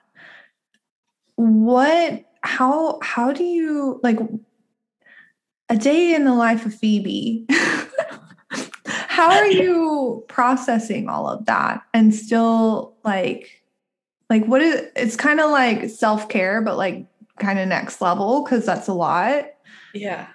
[1.36, 4.18] What how how do you like
[5.68, 7.46] a day in the life of Phoebe?
[8.86, 13.57] how are you processing all of that and still like
[14.30, 17.06] like what is it's kind of like self-care but like
[17.38, 19.46] kind of next level because that's a lot.
[19.94, 20.26] Yeah.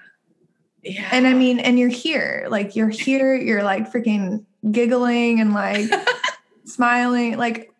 [0.81, 1.07] Yeah.
[1.11, 2.47] And i mean and you're here.
[2.49, 5.89] Like you're here you're like freaking giggling and like
[6.65, 7.37] smiling.
[7.37, 7.71] Like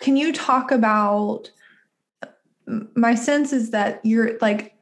[0.00, 1.50] can you talk about
[2.94, 4.74] my sense is that you're like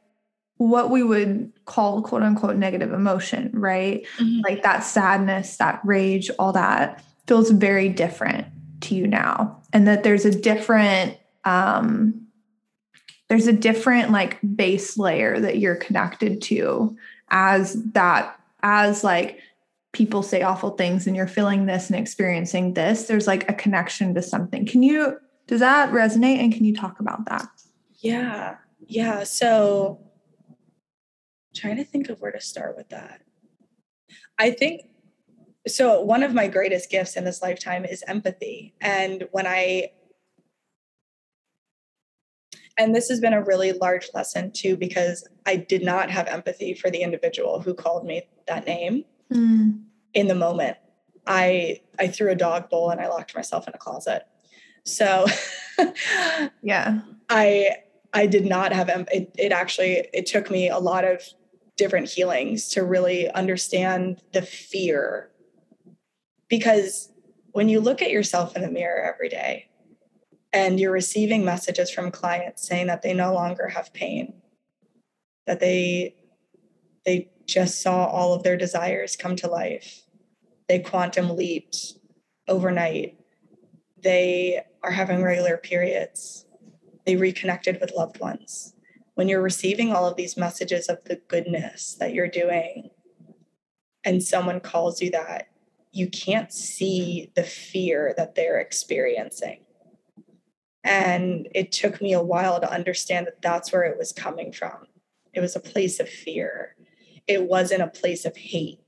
[0.57, 4.05] what we would call quote unquote negative emotion right?
[4.17, 4.41] Mm-hmm.
[4.41, 8.47] like that sadness that rage all that feels very different
[8.81, 12.27] to you now and that there's a different um
[13.29, 16.97] there's a different like base layer that you're connected to
[17.29, 19.39] as that as like
[19.91, 24.13] people say awful things and you're feeling this and experiencing this there's like a connection
[24.13, 24.65] to something.
[24.65, 27.47] Can you does that resonate and can you talk about that?
[27.97, 28.57] Yeah.
[28.85, 29.23] Yeah.
[29.23, 29.99] So
[31.55, 33.21] trying to think of where to start with that.
[34.37, 34.81] I think
[35.67, 38.73] so one of my greatest gifts in this lifetime is empathy.
[38.81, 39.91] And when i
[42.77, 46.73] and this has been a really large lesson too because i did not have empathy
[46.73, 49.81] for the individual who called me that name mm.
[50.13, 50.77] in the moment.
[51.27, 54.23] I i threw a dog bowl and i locked myself in a closet.
[54.85, 55.25] So
[56.63, 57.01] yeah.
[57.29, 57.77] I
[58.13, 61.21] i did not have it, it actually it took me a lot of
[61.75, 65.29] different healings to really understand the fear
[66.49, 67.11] because
[67.51, 69.69] when you look at yourself in the mirror every day
[70.51, 74.33] and you're receiving messages from clients saying that they no longer have pain,
[75.45, 76.15] that they
[77.05, 80.03] they just saw all of their desires come to life.
[80.67, 81.93] They quantum leaped
[82.47, 83.17] overnight.
[84.01, 86.45] They are having regular periods.
[87.05, 88.73] They reconnected with loved ones.
[89.15, 92.91] When you're receiving all of these messages of the goodness that you're doing,
[94.03, 95.48] and someone calls you that,
[95.91, 99.61] you can't see the fear that they're experiencing.
[100.83, 104.87] And it took me a while to understand that that's where it was coming from.
[105.33, 106.75] It was a place of fear,
[107.27, 108.79] it wasn't a place of hate.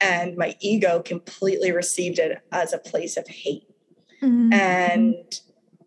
[0.00, 3.68] And my ego completely received it as a place of hate.
[4.22, 4.52] Mm-hmm.
[4.52, 5.40] And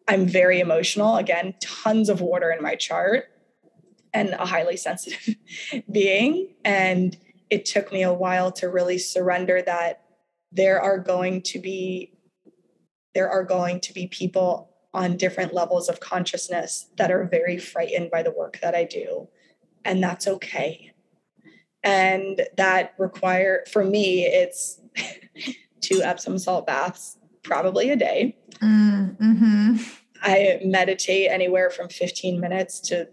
[0.08, 1.18] I'm very emotional.
[1.18, 3.26] Again, tons of water in my chart.
[4.13, 5.36] and a highly sensitive
[5.92, 6.54] being.
[6.63, 7.18] And
[7.50, 10.03] it took me a while to really surrender that
[10.54, 12.13] there are going to be
[13.13, 18.10] there are going to be people on different levels of consciousness that are very frightened
[18.10, 19.28] by the work that I do.
[19.86, 20.92] And that's okay.
[21.84, 24.80] And that require for me, it's
[25.82, 28.38] two Epsom salt baths probably a day.
[28.62, 29.76] Mm, mm-hmm.
[30.22, 33.10] I meditate anywhere from 15 minutes to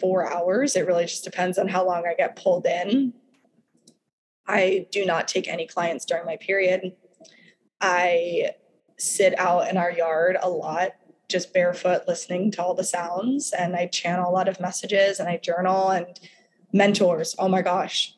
[0.00, 0.74] four hours.
[0.76, 3.12] It really just depends on how long I get pulled in.
[4.48, 6.92] I do not take any clients during my period.
[7.80, 8.52] I
[8.98, 10.92] sit out in our yard a lot,
[11.28, 13.52] just barefoot, listening to all the sounds.
[13.52, 16.18] And I channel a lot of messages and I journal and
[16.72, 17.34] mentors.
[17.38, 18.15] Oh my gosh.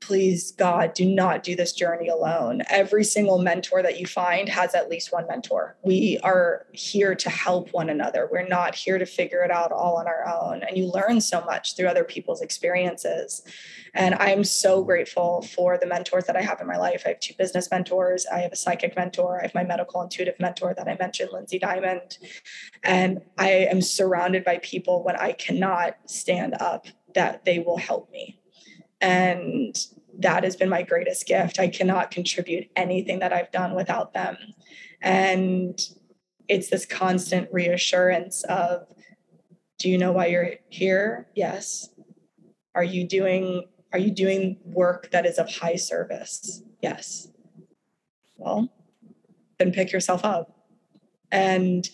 [0.00, 2.62] Please, God, do not do this journey alone.
[2.70, 5.76] Every single mentor that you find has at least one mentor.
[5.84, 8.26] We are here to help one another.
[8.32, 10.62] We're not here to figure it out all on our own.
[10.62, 13.42] And you learn so much through other people's experiences.
[13.94, 17.02] And I'm so grateful for the mentors that I have in my life.
[17.04, 20.40] I have two business mentors, I have a psychic mentor, I have my medical intuitive
[20.40, 22.18] mentor that I mentioned, Lindsay Diamond.
[22.82, 28.10] And I am surrounded by people when I cannot stand up that they will help
[28.10, 28.39] me.
[29.00, 29.76] And
[30.18, 31.58] that has been my greatest gift.
[31.58, 34.36] I cannot contribute anything that I've done without them.
[35.00, 35.80] And
[36.48, 38.86] it's this constant reassurance of,
[39.78, 41.28] do you know why you're here?
[41.34, 41.88] Yes.
[42.74, 46.62] Are you doing are you doing work that is of high service?
[46.80, 47.28] Yes.
[48.36, 48.68] Well,
[49.58, 50.56] then pick yourself up.
[51.32, 51.88] And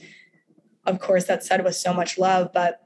[0.85, 2.51] of course, that's said with so much love.
[2.53, 2.83] But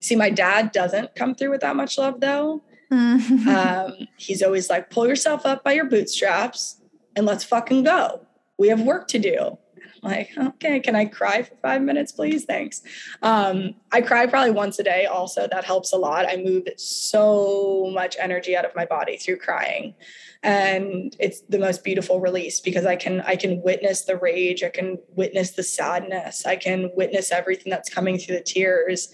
[0.00, 2.62] see, my dad doesn't come through with that much love, though.
[3.48, 6.80] um, he's always like, pull yourself up by your bootstraps
[7.16, 8.26] and let's fucking go.
[8.58, 9.58] We have work to do
[10.04, 12.44] I'm like, okay, can I cry for five minutes, please?
[12.44, 12.82] Thanks.
[13.22, 15.06] Um, I cry probably once a day.
[15.06, 16.26] Also, that helps a lot.
[16.28, 19.94] I move so much energy out of my body through crying,
[20.42, 24.62] and it's the most beautiful release because I can I can witness the rage.
[24.62, 26.44] I can witness the sadness.
[26.44, 29.08] I can witness everything that's coming through the tears,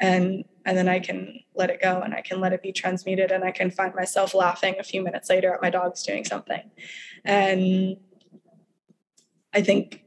[0.00, 3.30] and and then I can let it go and I can let it be transmuted
[3.30, 6.70] and I can find myself laughing a few minutes later at my dogs doing something.
[7.24, 7.96] And
[9.52, 10.04] I think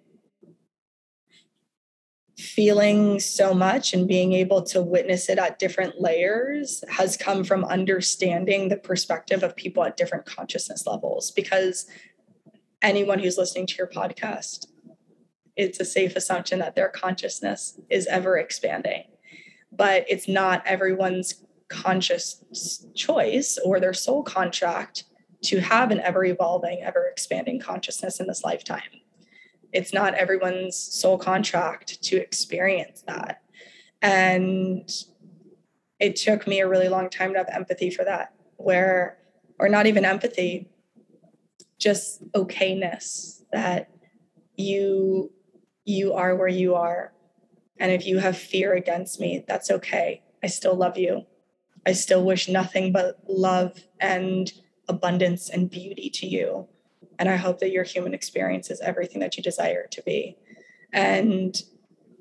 [2.37, 7.65] feeling so much and being able to witness it at different layers has come from
[7.65, 11.87] understanding the perspective of people at different consciousness levels because
[12.83, 14.67] anyone who's listening to your podcast
[15.55, 19.03] it's a safe assumption that their consciousness is ever expanding
[19.71, 25.03] but it's not everyone's conscious choice or their soul contract
[25.43, 28.81] to have an ever evolving ever expanding consciousness in this lifetime
[29.73, 33.41] it's not everyone's soul contract to experience that.
[34.01, 34.89] And
[35.99, 39.17] it took me a really long time to have empathy for that, where,
[39.59, 40.69] or not even empathy,
[41.79, 43.91] just okayness that
[44.55, 45.31] you
[45.85, 47.13] you are where you are
[47.79, 51.25] and if you have fear against me that's okay i still love you
[51.85, 54.53] i still wish nothing but love and
[54.87, 56.67] abundance and beauty to you
[57.19, 60.37] and I hope that your human experience is everything that you desire it to be.
[60.93, 61.55] And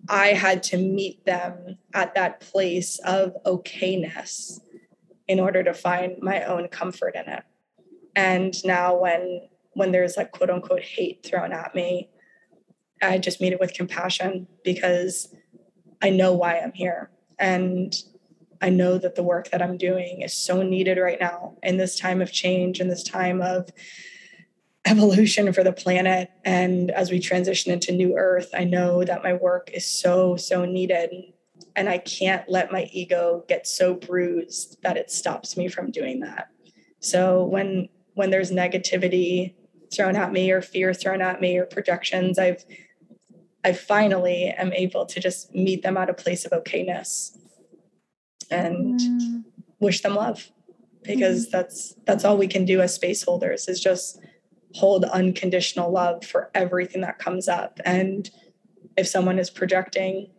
[0.08, 4.60] I had to meet them at that place of okayness
[5.28, 7.42] in order to find my own comfort in it.
[8.14, 12.08] And now when when there's like quote unquote hate thrown at me,
[13.02, 15.34] I just meet it with compassion because
[16.02, 17.10] I know why I'm here.
[17.38, 17.94] And
[18.60, 21.98] I know that the work that I'm doing is so needed right now in this
[21.98, 23.68] time of change, in this time of
[24.86, 26.30] evolution for the planet.
[26.44, 30.64] And as we transition into new earth, I know that my work is so, so
[30.64, 31.10] needed.
[31.74, 36.20] And I can't let my ego get so bruised that it stops me from doing
[36.20, 36.48] that.
[37.00, 39.54] So when when there's negativity
[39.94, 42.64] thrown at me or fear thrown at me or projections, I've
[43.66, 47.36] I finally am able to just meet them at a place of okayness
[48.48, 49.44] and mm.
[49.80, 50.52] wish them love
[51.02, 51.50] because mm.
[51.50, 54.20] that's that's all we can do as space holders is just
[54.74, 57.80] hold unconditional love for everything that comes up.
[57.84, 58.30] And
[58.96, 60.30] if someone is projecting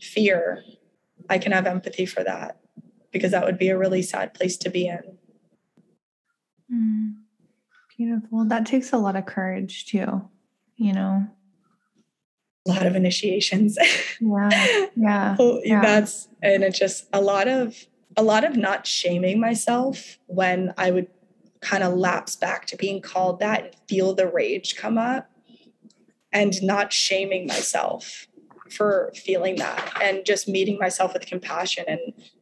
[0.00, 0.62] fear,
[1.28, 2.60] I can have empathy for that
[3.10, 5.18] because that would be a really sad place to be in.
[6.72, 7.14] Mm,
[7.96, 8.44] beautiful.
[8.44, 10.22] That takes a lot of courage too,
[10.76, 11.26] you know.
[12.66, 13.78] A lot of initiations.
[14.20, 14.88] Yeah.
[14.96, 15.36] Yeah.
[15.64, 15.82] yeah.
[15.82, 17.76] That's and it's just a lot of
[18.16, 21.08] a lot of not shaming myself when I would
[21.60, 25.30] kind of lapse back to being called that and feel the rage come up
[26.32, 28.26] and not shaming myself
[28.70, 32.00] for feeling that and just meeting myself with compassion and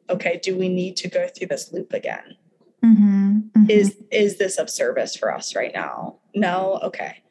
[0.09, 2.37] okay do we need to go through this loop again
[2.85, 3.71] mm-hmm, mm-hmm.
[3.71, 7.23] is is this of service for us right now no okay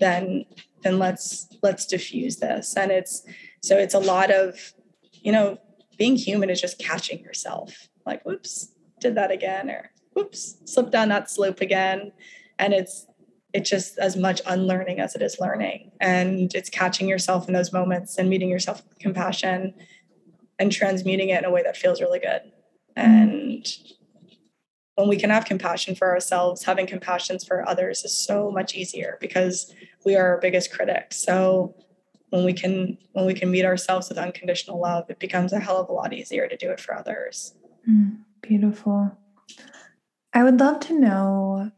[0.00, 0.44] then
[0.82, 3.24] then let's let's diffuse this and it's
[3.62, 4.72] so it's a lot of
[5.12, 5.58] you know
[5.98, 11.08] being human is just catching yourself like whoops did that again or whoops slipped down
[11.08, 12.12] that slope again
[12.58, 13.06] and it's
[13.52, 15.92] it's just as much unlearning as it is learning.
[16.00, 19.74] And it's catching yourself in those moments and meeting yourself with compassion
[20.58, 22.40] and transmuting it in a way that feels really good.
[22.96, 24.01] And mm-hmm.
[25.02, 29.18] When we can have compassion for ourselves, having compassion for others is so much easier
[29.20, 29.74] because
[30.04, 31.12] we are our biggest critic.
[31.12, 31.74] So
[32.30, 35.78] when we can when we can meet ourselves with unconditional love, it becomes a hell
[35.78, 37.56] of a lot easier to do it for others.
[37.90, 39.18] Mm, beautiful.
[40.32, 41.72] I would love to know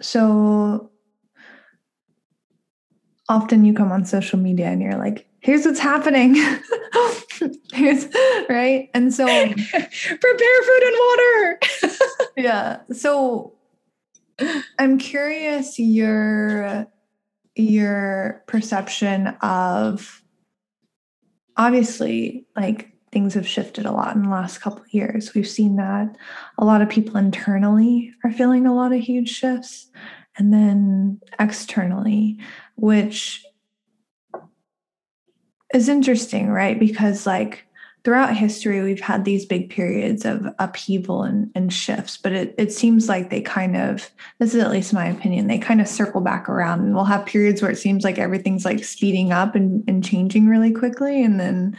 [0.00, 0.92] so
[3.28, 6.34] often you come on social media and you're like, here's what's happening.
[7.72, 8.06] here's
[8.48, 8.88] right.
[8.94, 11.60] And so prepare food and water.
[12.36, 12.80] yeah.
[12.92, 13.52] So
[14.78, 16.86] I'm curious your
[17.54, 20.22] your perception of
[21.56, 25.34] obviously like things have shifted a lot in the last couple of years.
[25.34, 26.16] We've seen that
[26.58, 29.90] a lot of people internally are feeling a lot of huge shifts,
[30.38, 32.38] and then externally,
[32.76, 33.44] which
[35.74, 36.78] is interesting, right?
[36.78, 37.66] Because, like,
[38.04, 42.72] throughout history, we've had these big periods of upheaval and, and shifts, but it, it
[42.72, 46.20] seems like they kind of, this is at least my opinion, they kind of circle
[46.20, 49.82] back around and we'll have periods where it seems like everything's like speeding up and,
[49.88, 51.24] and changing really quickly.
[51.24, 51.76] And then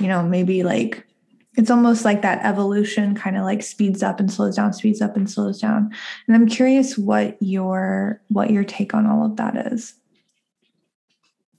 [0.00, 1.06] you know, maybe like
[1.56, 5.16] it's almost like that evolution kind of like speeds up and slows down, speeds up
[5.16, 5.90] and slows down.
[6.26, 9.94] And I'm curious what your what your take on all of that is.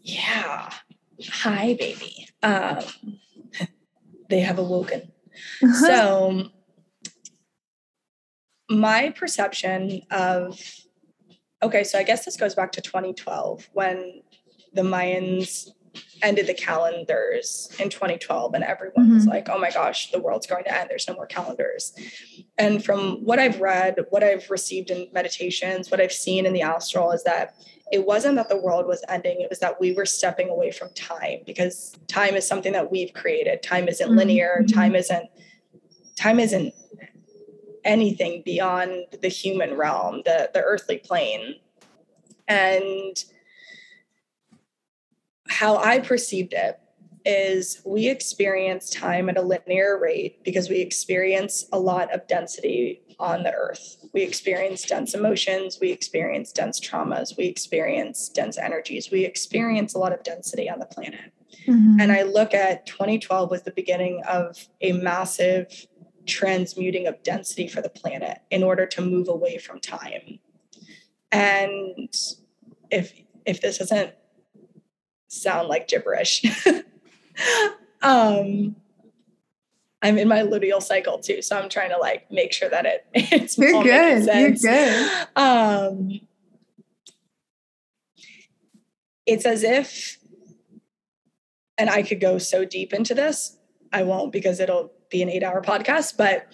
[0.01, 0.69] Yeah.
[1.29, 2.27] Hi, baby.
[2.43, 2.83] Um,
[4.29, 5.11] they have awoken.
[5.79, 6.49] so
[8.69, 10.59] my perception of
[11.63, 14.21] okay, so I guess this goes back to 2012 when
[14.73, 15.69] the Mayans
[16.21, 19.15] ended the calendars in 2012 and everyone mm-hmm.
[19.15, 21.93] was like oh my gosh the world's going to end there's no more calendars
[22.57, 26.61] and from what i've read what i've received in meditations what i've seen in the
[26.61, 27.55] astral is that
[27.91, 30.89] it wasn't that the world was ending it was that we were stepping away from
[30.93, 34.17] time because time is something that we've created time isn't mm-hmm.
[34.17, 34.77] linear mm-hmm.
[34.77, 35.29] time isn't
[36.15, 36.73] time isn't
[37.85, 41.55] anything beyond the human realm the the earthly plane
[42.47, 43.23] and
[45.49, 46.79] how I perceived it
[47.27, 53.01] is we experience time at a linear rate because we experience a lot of density
[53.19, 53.97] on the earth.
[54.13, 59.99] We experience dense emotions, we experience dense traumas, we experience dense energies, we experience a
[59.99, 61.33] lot of density on the planet.
[61.67, 61.99] Mm-hmm.
[61.99, 65.85] And I look at 2012 was the beginning of a massive
[66.25, 70.39] transmuting of density for the planet in order to move away from time.
[71.31, 72.13] And
[72.89, 73.13] if
[73.45, 74.13] if this isn't
[75.27, 76.43] sound like gibberish.
[78.01, 78.75] um,
[80.01, 83.05] I'm in my luteal cycle too, so I'm trying to like make sure that it
[83.13, 84.25] it's You're good.
[84.25, 85.27] You're good.
[85.35, 86.19] Um,
[89.25, 90.19] it's as if,
[91.77, 93.57] and I could go so deep into this.
[93.91, 96.17] I won't because it'll be an eight-hour podcast.
[96.17, 96.47] But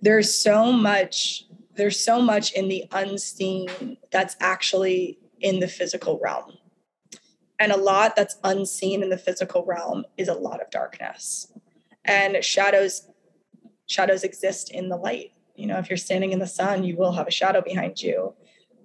[0.00, 1.44] there's so much.
[1.74, 6.58] There's so much in the unseen that's actually in the physical realm
[7.60, 11.52] and a lot that's unseen in the physical realm is a lot of darkness.
[12.06, 13.06] And shadows
[13.86, 15.32] shadows exist in the light.
[15.56, 18.34] You know, if you're standing in the sun, you will have a shadow behind you.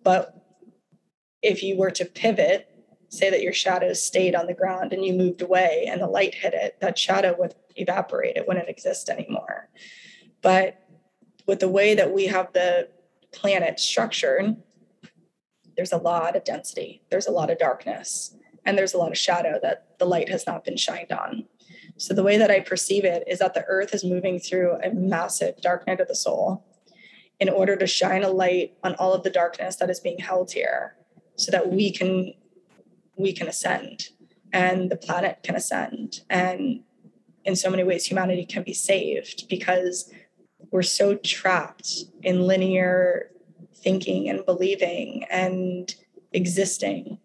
[0.04, 0.36] But
[1.42, 2.68] if you were to pivot,
[3.10, 6.36] say that your shadow stayed on the ground and you moved away and the light
[6.36, 8.36] hit it, that shadow would evaporate.
[8.36, 9.70] It wouldn't exist anymore.
[10.42, 10.82] But
[11.48, 12.90] with the way that we have the
[13.32, 14.58] planet structured,
[15.78, 18.35] there's a lot of density, there's a lot of darkness
[18.66, 21.46] and there's a lot of shadow that the light has not been shined on.
[21.98, 24.94] So the way that I perceive it is that the earth is moving through a
[24.94, 26.66] massive dark night of the soul
[27.40, 30.52] in order to shine a light on all of the darkness that is being held
[30.52, 30.96] here
[31.36, 32.34] so that we can
[33.18, 34.10] we can ascend
[34.52, 36.82] and the planet can ascend and
[37.46, 40.12] in so many ways humanity can be saved because
[40.72, 41.90] we're so trapped
[42.24, 43.32] in linear
[43.74, 45.96] thinking and believing and
[46.34, 47.18] existing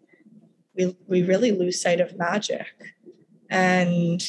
[0.85, 2.65] we, we really lose sight of magic.
[3.49, 4.21] And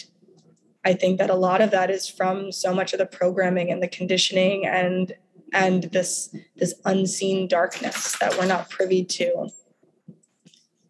[0.85, 3.83] I think that a lot of that is from so much of the programming and
[3.83, 5.13] the conditioning and
[5.55, 9.49] and this this unseen darkness that we're not privy to.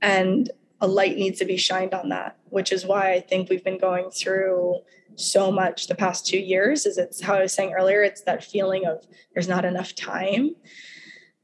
[0.01, 0.51] And
[0.81, 3.79] a light needs to be shined on that, which is why I think we've been
[3.79, 4.81] going through
[5.15, 6.87] so much the past two years.
[6.87, 9.05] Is it's how I was saying earlier, it's that feeling of
[9.35, 10.55] there's not enough time.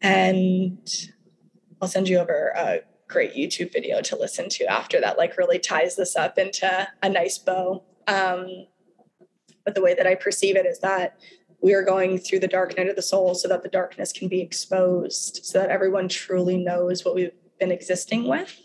[0.00, 0.88] And
[1.80, 5.96] I'll send you over great YouTube video to listen to after that, like really ties
[5.96, 7.82] this up into a nice bow.
[8.06, 8.66] Um,
[9.64, 11.18] but the way that I perceive it is that
[11.60, 14.28] we are going through the dark night of the soul so that the darkness can
[14.28, 18.56] be exposed, so that everyone truly knows what we've been existing with.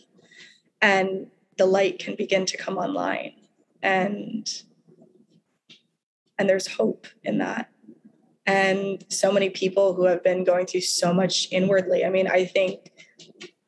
[0.81, 1.27] And
[1.57, 3.33] the light can begin to come online.
[3.81, 4.47] And
[6.37, 7.69] and there's hope in that.
[8.45, 12.03] And so many people who have been going through so much inwardly.
[12.03, 12.91] I mean, I think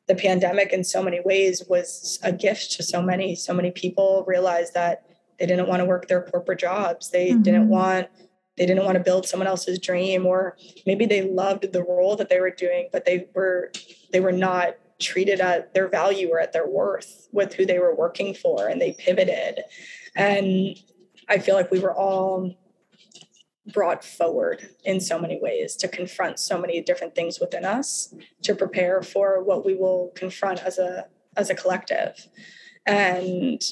[0.08, 4.24] the pandemic in so many ways was a gift to so many so many people
[4.26, 5.04] realized that
[5.38, 7.42] they didn't want to work their corporate jobs they mm-hmm.
[7.42, 8.08] didn't want
[8.56, 12.28] they didn't want to build someone else's dream or maybe they loved the role that
[12.28, 13.70] they were doing but they were
[14.12, 17.94] they were not treated at their value or at their worth with who they were
[17.94, 19.60] working for and they pivoted
[20.14, 20.76] and
[21.28, 22.54] i feel like we were all
[23.72, 28.54] brought forward in so many ways to confront so many different things within us to
[28.54, 31.06] prepare for what we will confront as a
[31.36, 32.28] as a collective.
[32.86, 33.62] And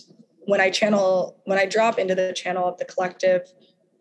[0.47, 3.53] when i channel when i drop into the channel of the collective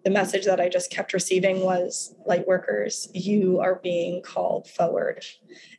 [0.04, 5.24] the message that i just kept receiving was light workers you are being called forward.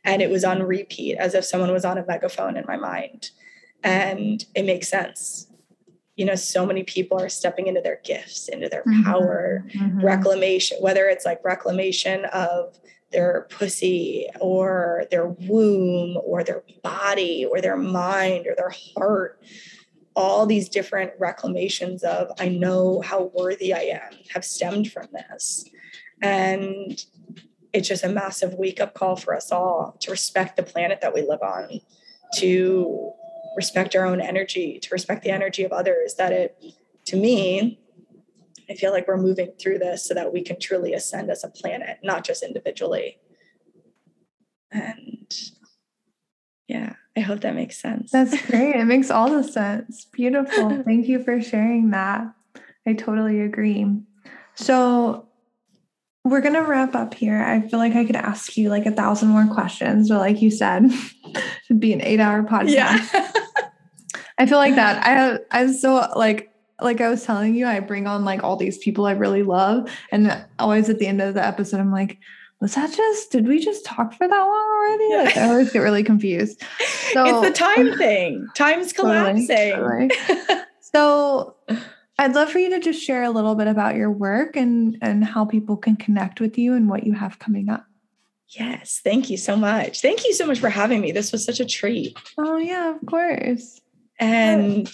[0.03, 3.29] And it was on repeat as if someone was on a megaphone in my mind.
[3.83, 5.47] And it makes sense
[6.15, 9.03] you know so many people are stepping into their gifts into their mm-hmm.
[9.03, 10.03] power mm-hmm.
[10.03, 12.77] reclamation whether it's like reclamation of
[13.11, 19.41] their pussy or their womb or their body or their mind or their heart
[20.15, 25.65] all these different reclamations of i know how worthy i am have stemmed from this
[26.21, 27.05] and
[27.73, 31.13] it's just a massive wake up call for us all to respect the planet that
[31.13, 31.81] we live on
[32.33, 33.11] to
[33.55, 36.61] respect our own energy, to respect the energy of others, that it,
[37.05, 37.79] to me,
[38.69, 41.49] I feel like we're moving through this so that we can truly ascend as a
[41.49, 43.19] planet, not just individually.
[44.71, 45.33] And
[46.67, 48.11] yeah, I hope that makes sense.
[48.11, 48.75] That's great.
[48.75, 50.05] It makes all the sense.
[50.11, 50.83] Beautiful.
[50.85, 52.27] Thank you for sharing that.
[52.87, 53.85] I totally agree.
[54.55, 55.24] So,
[56.25, 57.39] we're going to wrap up here.
[57.41, 60.49] I feel like I could ask you like a thousand more questions, but like you
[60.49, 60.85] said,
[61.69, 62.71] it'd be an eight hour podcast.
[63.13, 63.31] Yeah.
[64.37, 65.05] I feel like that.
[65.05, 66.51] I I'm so like
[66.81, 69.89] like I was telling you, I bring on like all these people I really love,
[70.11, 72.17] and always at the end of the episode, I'm like,
[72.59, 73.31] was that just?
[73.31, 75.25] Did we just talk for that long already?
[75.25, 76.61] Like I always get really confused.
[77.13, 78.47] So it's the time thing.
[78.55, 79.47] Time's collapsing.
[79.47, 80.63] Totally, totally.
[80.81, 81.55] so
[82.17, 85.23] I'd love for you to just share a little bit about your work and and
[85.23, 87.85] how people can connect with you and what you have coming up.
[88.49, 90.01] Yes, thank you so much.
[90.01, 91.11] Thank you so much for having me.
[91.11, 92.17] This was such a treat.
[92.37, 93.81] Oh yeah, of course.
[94.19, 94.91] And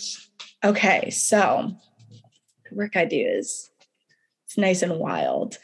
[0.63, 1.75] okay, so
[2.69, 3.69] the work I do is
[4.45, 5.57] it's nice and wild.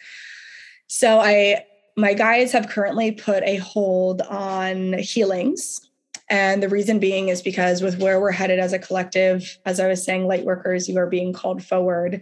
[0.88, 5.87] So I my guides have currently put a hold on healings.
[6.30, 9.88] And the reason being is because with where we're headed as a collective, as I
[9.88, 12.22] was saying, light workers, you are being called forward.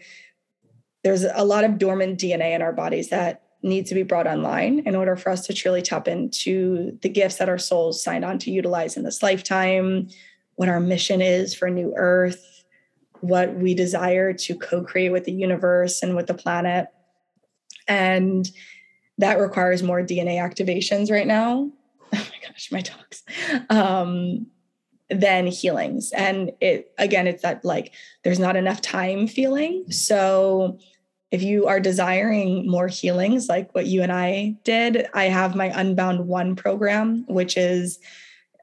[1.04, 4.80] There's a lot of dormant DNA in our bodies that needs to be brought online
[4.86, 8.38] in order for us to truly tap into the gifts that our souls signed on
[8.40, 10.08] to utilize in this lifetime,
[10.56, 12.64] what our mission is for New Earth,
[13.22, 16.88] what we desire to co create with the universe and with the planet.
[17.88, 18.50] And
[19.18, 21.72] that requires more DNA activations right now.
[22.46, 23.24] My gosh, my dogs.
[23.70, 24.48] Um,
[25.10, 26.12] than healings.
[26.14, 27.94] And it, again, it's that like
[28.24, 29.86] there's not enough time feeling.
[29.92, 30.80] So,
[31.32, 35.66] if you are desiring more healings like what you and I did, I have my
[35.66, 38.00] Unbound One program, which is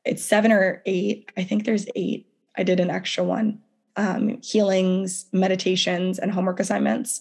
[0.05, 1.31] it's seven or eight.
[1.37, 2.27] I think there's eight.
[2.57, 3.61] I did an extra one.
[3.97, 7.21] Um, healings, meditations, and homework assignments.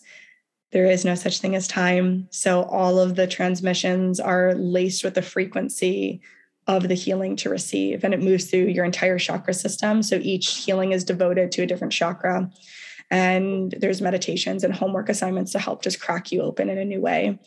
[0.71, 2.27] There is no such thing as time.
[2.31, 6.21] So all of the transmissions are laced with the frequency
[6.67, 10.03] of the healing to receive, and it moves through your entire chakra system.
[10.03, 12.49] So each healing is devoted to a different chakra.
[13.09, 17.01] And there's meditations and homework assignments to help just crack you open in a new
[17.01, 17.37] way.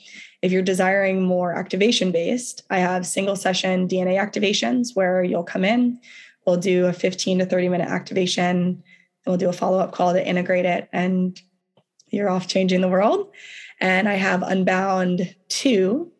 [0.43, 5.65] If you're desiring more activation based, I have single session DNA activations where you'll come
[5.65, 6.01] in,
[6.47, 8.83] we'll do a 15 to 30 minute activation, and
[9.27, 11.41] we'll do a follow up call to integrate it, and
[12.09, 13.33] you're off changing the world.
[13.81, 16.13] And I have Unbound 2,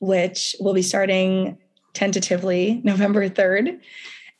[0.00, 1.58] which will be starting
[1.94, 3.80] tentatively November 3rd.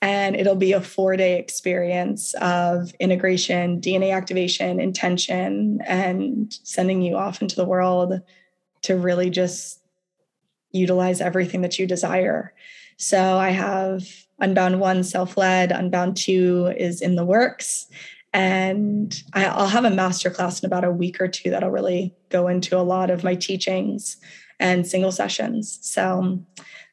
[0.03, 7.17] And it'll be a four day experience of integration, DNA activation, intention, and sending you
[7.17, 8.21] off into the world
[8.83, 9.81] to really just
[10.73, 12.53] utilize everything that you desire.
[12.99, 14.07] So I have
[14.41, 17.87] Unbound 1 self led, Unbound 2 is in the works.
[18.33, 22.49] And I, will have a masterclass in about a week or two that'll really go
[22.49, 24.17] into a lot of my teachings
[24.61, 25.79] and single sessions.
[25.83, 26.41] So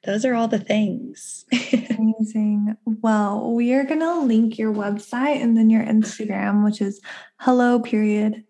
[0.04, 1.46] those are all the things.
[1.52, 2.76] Amazing.
[2.86, 7.00] Well, we are going to link your website and then your Instagram, which is
[7.38, 8.44] hello period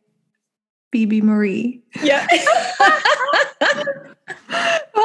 [0.92, 1.82] Phoebe Marie.
[2.04, 2.28] Yeah.
[2.32, 2.40] we'll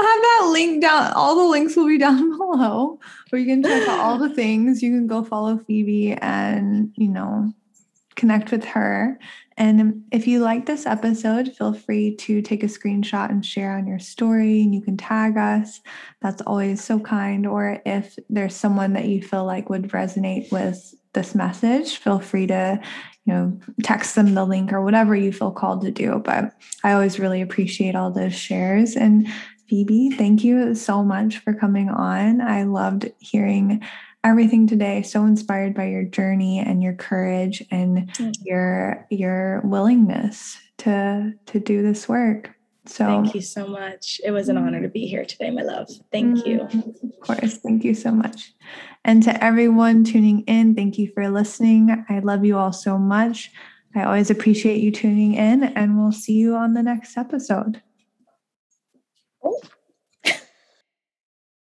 [0.02, 1.12] have that link down.
[1.12, 2.98] All the links will be down below
[3.30, 4.82] where you can check out all the things.
[4.82, 7.52] You can go follow Phoebe and, you know,
[8.16, 9.18] connect with her.
[9.58, 13.86] And if you like this episode, feel free to take a screenshot and share on
[13.86, 15.80] your story, and you can tag us.
[16.20, 17.46] That's always so kind.
[17.46, 22.46] Or if there's someone that you feel like would resonate with this message, feel free
[22.48, 22.78] to,
[23.24, 26.20] you know, text them the link or whatever you feel called to do.
[26.22, 26.52] But
[26.84, 28.94] I always really appreciate all those shares.
[28.94, 29.26] And
[29.70, 32.42] Phoebe, thank you so much for coming on.
[32.42, 33.82] I loved hearing
[34.26, 38.30] everything today so inspired by your journey and your courage and mm-hmm.
[38.44, 42.50] your your willingness to to do this work.
[42.86, 44.20] So thank you so much.
[44.24, 45.88] It was an honor to be here today my love.
[46.12, 46.58] Thank you.
[46.58, 47.06] Mm-hmm.
[47.06, 47.58] of course.
[47.58, 48.52] Thank you so much.
[49.04, 52.04] And to everyone tuning in thank you for listening.
[52.08, 53.52] I love you all so much.
[53.94, 57.80] I always appreciate you tuning in and we'll see you on the next episode.
[59.42, 59.60] Oh.